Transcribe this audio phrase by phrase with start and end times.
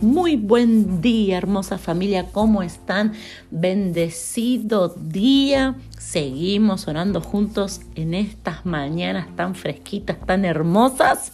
[0.00, 2.28] Muy buen día, hermosa familia.
[2.32, 3.12] ¿Cómo están?
[3.50, 5.74] Bendecido día.
[5.98, 11.32] Seguimos orando juntos en estas mañanas tan fresquitas, tan hermosas.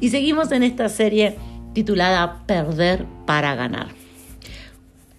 [0.00, 1.38] Y seguimos en esta serie
[1.72, 3.88] titulada Perder para ganar.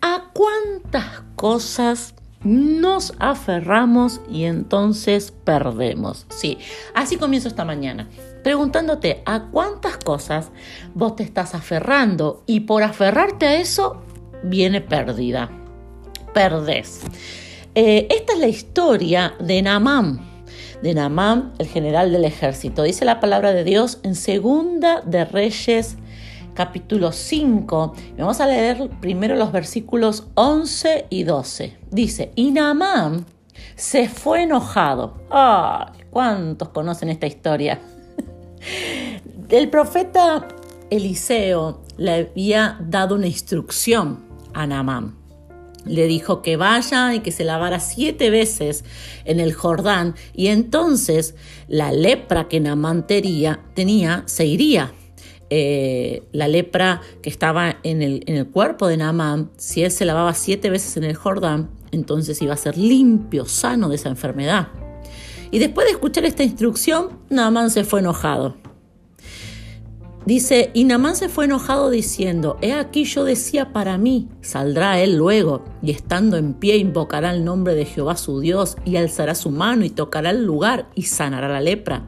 [0.02, 2.14] ¿A cuántas cosas
[2.46, 6.26] nos aferramos y entonces perdemos?
[6.30, 6.58] Sí,
[6.94, 8.08] así comienzo esta mañana
[8.46, 10.52] preguntándote a cuántas cosas
[10.94, 14.04] vos te estás aferrando y por aferrarte a eso
[14.44, 15.50] viene pérdida.
[16.32, 17.02] Perdés.
[17.74, 20.20] Eh, esta es la historia de Naamán,
[20.84, 22.84] de Naamán, el general del ejército.
[22.84, 25.98] Dice la palabra de Dios en Segunda de Reyes,
[26.56, 27.94] capítulo 5.
[28.18, 31.78] Vamos a leer primero los versículos 11 y 12.
[31.92, 33.26] Dice, y Naamán
[33.76, 35.22] se fue enojado.
[35.30, 36.04] ¡Ay!
[36.10, 37.80] ¿Cuántos conocen esta historia?
[39.50, 40.48] El profeta
[40.90, 45.18] Eliseo le había dado una instrucción a Naamán.
[45.86, 48.84] Le dijo que vaya y que se lavara siete veces
[49.24, 51.36] en el Jordán y entonces
[51.68, 54.94] la lepra que Naamán tenía, se iría.
[55.52, 60.70] Eh, la lepra que estaba en el, cuerpo de Naamán, si él se lavaba siete
[60.70, 64.70] veces en el Jordán, entonces iba a ser limpio, sano de esa enfermedad.
[65.52, 68.56] Y después de escuchar esta instrucción, Naamán se fue enojado.
[70.26, 75.16] Dice, y Naamán se fue enojado diciendo, He aquí yo decía para mí, saldrá él
[75.16, 79.52] luego, y estando en pie invocará el nombre de Jehová su Dios, y alzará su
[79.52, 82.08] mano y tocará el lugar, y sanará la lepra.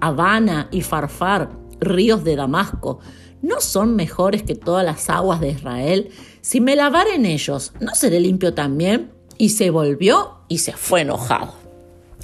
[0.00, 3.00] Habana y Farfar, ríos de Damasco,
[3.42, 6.10] ¿no son mejores que todas las aguas de Israel?
[6.40, 9.12] Si me lavare en ellos, ¿no seré limpio también?
[9.38, 11.62] Y se volvió y se fue enojado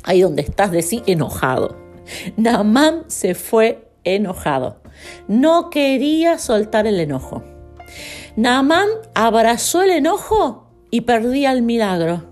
[0.09, 1.77] ahí donde estás de sí enojado.
[2.37, 4.81] Naamán se fue enojado.
[5.29, 7.45] No quería soltar el enojo.
[8.37, 12.25] Naamán abrazó el enojo y perdía el milagro.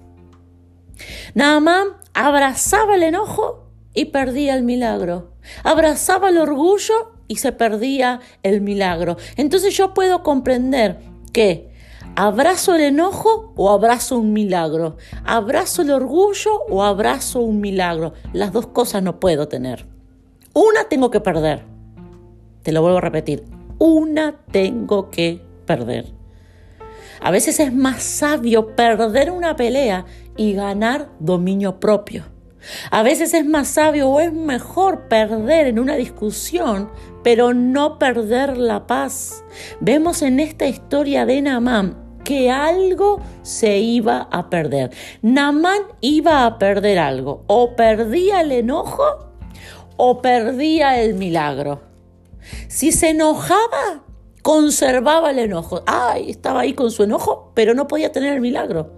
[1.34, 5.32] Naamán abrazaba el enojo y perdía el milagro.
[5.62, 9.16] Abrazaba el orgullo y se perdía el milagro.
[9.36, 10.98] Entonces yo puedo comprender
[11.32, 11.74] que
[12.18, 14.96] ¿Abrazo el enojo o abrazo un milagro?
[15.26, 18.14] ¿Abrazo el orgullo o abrazo un milagro?
[18.32, 19.84] Las dos cosas no puedo tener.
[20.54, 21.64] Una tengo que perder.
[22.62, 23.44] Te lo vuelvo a repetir.
[23.78, 26.06] Una tengo que perder.
[27.20, 30.06] A veces es más sabio perder una pelea
[30.38, 32.24] y ganar dominio propio.
[32.90, 36.90] A veces es más sabio o es mejor perder en una discusión,
[37.22, 39.44] pero no perder la paz.
[39.80, 44.90] Vemos en esta historia de Namán que algo se iba a perder.
[45.22, 47.44] Namán iba a perder algo.
[47.46, 49.30] O perdía el enojo
[49.96, 51.80] o perdía el milagro.
[52.68, 54.02] Si se enojaba,
[54.42, 55.82] conservaba el enojo.
[55.86, 58.95] Ay, estaba ahí con su enojo, pero no podía tener el milagro.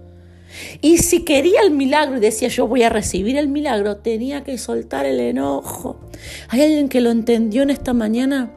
[0.81, 4.59] Y si quería el milagro y decía yo voy a recibir el milagro, tenía que
[4.59, 6.01] soltar el enojo.
[6.49, 8.53] ¿Hay alguien que lo entendió en esta mañana?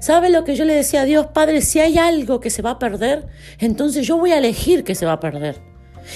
[0.00, 1.60] ¿Sabe lo que yo le decía a Dios, Padre?
[1.60, 3.26] Si hay algo que se va a perder,
[3.58, 5.60] entonces yo voy a elegir que se va a perder.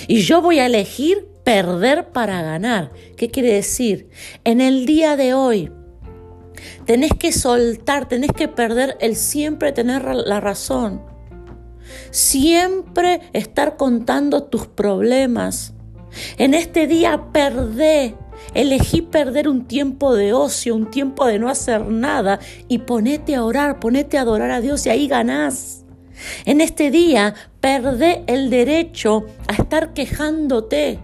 [0.07, 2.91] Y yo voy a elegir perder para ganar.
[3.17, 4.09] ¿Qué quiere decir?
[4.45, 5.71] En el día de hoy,
[6.87, 11.03] tenés que soltar, tenés que perder el siempre tener la razón.
[12.11, 15.75] Siempre estar contando tus problemas.
[16.39, 18.17] En este día perdé
[18.55, 23.45] Elegí perder un tiempo de ocio, un tiempo de no hacer nada y ponete a
[23.45, 25.85] orar, ponete a adorar a Dios y ahí ganás.
[26.45, 30.99] En este día perdé el derecho a estar quejándote.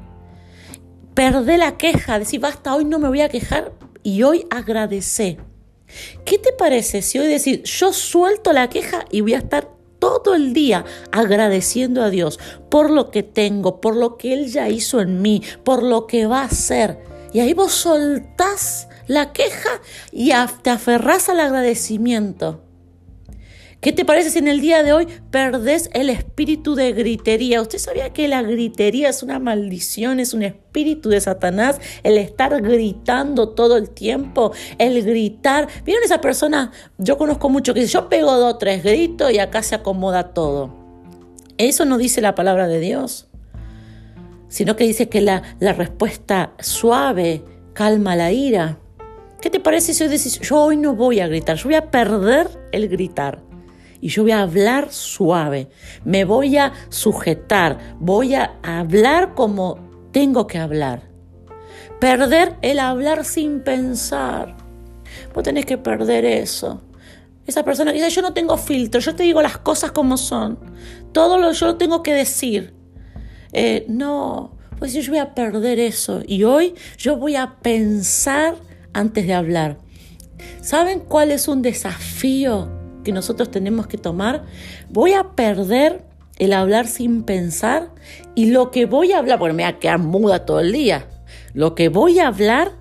[1.14, 3.72] Perdé la queja, decir basta, hoy no me voy a quejar
[4.02, 5.38] y hoy agradecé.
[6.24, 10.34] ¿Qué te parece si hoy decir yo suelto la queja y voy a estar todo
[10.34, 12.38] el día agradeciendo a Dios
[12.70, 16.26] por lo que tengo, por lo que Él ya hizo en mí, por lo que
[16.26, 16.98] va a hacer?
[17.32, 19.80] Y ahí vos soltás la queja
[20.12, 20.32] y
[20.62, 22.65] te aferrás al agradecimiento.
[23.80, 27.60] ¿Qué te parece si en el día de hoy perdés el espíritu de gritería?
[27.60, 31.80] ¿Usted sabía que la gritería es una maldición, es un espíritu de Satanás?
[32.02, 35.68] El estar gritando todo el tiempo, el gritar.
[35.84, 36.72] ¿Vieron esa persona?
[36.98, 40.74] Yo conozco mucho que dice, yo pego dos, tres gritos y acá se acomoda todo.
[41.58, 43.28] Eso no dice la palabra de Dios
[44.48, 47.42] sino que dice que la, respuesta suave
[47.72, 48.78] calma la ira.
[49.40, 51.90] ¿Qué te parece si hoy decís, yo hoy no voy a gritar, yo voy a
[51.90, 53.45] perder el gritar?
[54.06, 55.68] Y yo voy a hablar suave,
[56.04, 59.80] me voy a sujetar, voy a hablar como
[60.12, 61.10] tengo que hablar.
[61.98, 64.56] Perder el hablar sin pensar.
[65.34, 66.82] Vos tenés que perder eso.
[67.48, 70.56] Esa persona dice, yo no tengo filtro, yo te digo las cosas como son.
[71.10, 72.74] Todo lo yo tengo que decir.
[73.52, 76.22] Eh, no, pues yo voy a perder eso.
[76.24, 78.54] Y hoy yo voy a pensar
[78.92, 79.78] antes de hablar.
[80.60, 82.75] ¿Saben cuál es un desafío
[83.06, 84.42] que nosotros tenemos que tomar?
[84.90, 86.04] Voy a perder
[86.40, 87.90] el hablar sin pensar
[88.34, 91.06] y lo que voy a hablar, bueno, me voy a quedar muda todo el día.
[91.54, 92.72] Lo que voy a hablar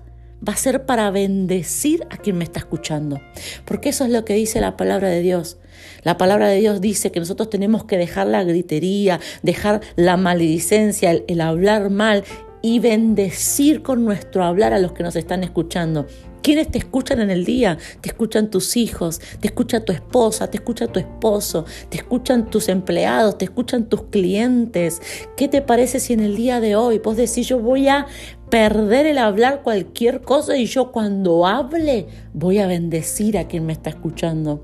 [0.46, 3.20] va a ser para bendecir a quien me está escuchando.
[3.64, 5.58] Porque eso es lo que dice la palabra de Dios.
[6.02, 11.12] La palabra de Dios dice que nosotros tenemos que dejar la gritería, dejar la maledicencia,
[11.12, 12.24] el, hablar mal
[12.62, 16.06] y bendecir con nuestro hablar a los que nos están escuchando.
[16.46, 17.76] ¿Quiénes te escuchan en el día?
[18.00, 22.68] Te escuchan tus hijos, te escucha tu esposa, te escucha tu esposo, te escuchan tus
[22.68, 25.02] empleados, te escuchan tus clientes.
[25.36, 28.06] ¿Qué te parece si en el día de hoy vos decís yo voy a
[28.48, 33.72] perder el hablar cualquier cosa y yo cuando hable voy a bendecir a quien me
[33.72, 34.62] está escuchando?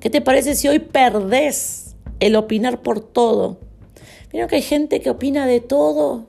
[0.00, 3.60] ¿Qué te parece si hoy perdés el opinar por todo?
[4.32, 6.26] Vieron que hay gente que opina de todo.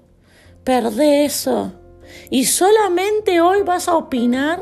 [0.64, 1.74] Perdé eso.
[2.30, 4.62] Y solamente hoy vas a opinar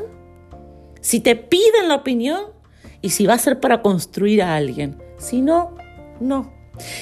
[1.01, 2.46] si te piden la opinión
[3.01, 5.01] y si va a ser para construir a alguien.
[5.18, 5.75] Si no,
[6.19, 6.60] no.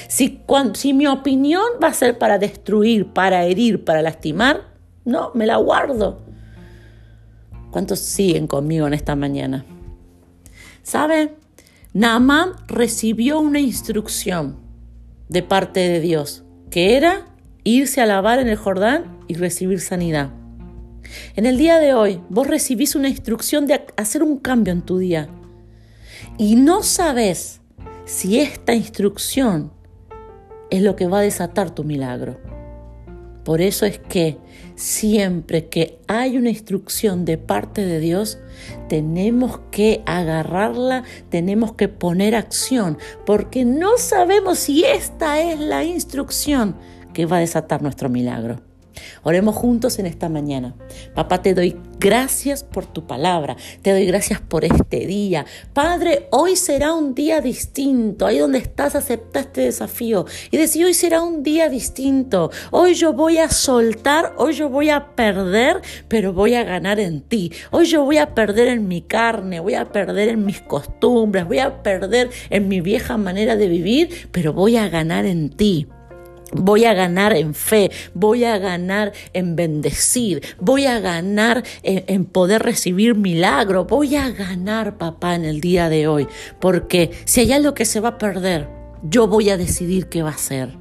[0.08, 4.62] Si, mi opinión va a ser para destruir, para herir, para lastimar,
[5.04, 6.20] no, me la guardo.
[7.70, 9.64] ¿Cuántos siguen conmigo en esta mañana?
[10.82, 11.34] ¿Sabe?
[11.92, 14.56] Naamán recibió una instrucción
[15.28, 17.26] de parte de Dios, que era
[17.64, 20.30] irse a lavar en el Jordán y recibir sanidad.
[21.36, 24.98] En el día de hoy, vos recibís una instrucción de hacer un cambio en tu
[24.98, 25.28] día
[26.36, 27.60] y no sabes
[28.04, 29.72] si esta instrucción
[30.70, 32.38] es lo que va a desatar tu milagro.
[33.44, 34.36] Por eso es que
[34.74, 38.38] siempre que hay una instrucción de parte de Dios,
[38.88, 46.76] tenemos que agarrarla, tenemos que poner acción, porque no sabemos si esta es la instrucción
[47.14, 48.67] que va a desatar nuestro milagro.
[49.22, 50.74] Oremos juntos en esta mañana.
[51.14, 55.46] Papá, te doy gracias por tu palabra, te doy gracias por este día.
[55.72, 58.26] Padre, hoy será un día distinto.
[58.26, 62.50] Ahí donde estás, acepta este desafío y decir, hoy será un día distinto.
[62.70, 67.20] Hoy yo voy a soltar, hoy yo voy a perder, pero voy a ganar en
[67.20, 67.52] ti.
[67.70, 71.58] Hoy yo voy a perder en mi carne, voy a perder en mis costumbres, voy
[71.58, 75.86] a perder en mi vieja manera de vivir, pero voy a ganar en ti.
[76.52, 82.62] Voy a ganar en fe, voy a ganar en bendecir, voy a ganar en, poder
[82.62, 86.26] recibir milagro, voy a ganar, papá, en el día de hoy,
[86.58, 88.68] porque si hay algo que se va a perder,
[89.02, 90.76] yo voy a decidir qué va a ser.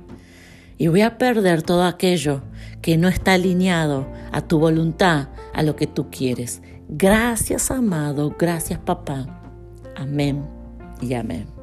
[0.77, 2.43] Y voy a perder todo aquello
[2.81, 6.61] que no está alineado a tu voluntad, a lo que tú quieres.
[6.87, 9.25] Gracias, amado, gracias, papá.
[9.95, 10.45] Amén
[11.01, 11.56] y amén.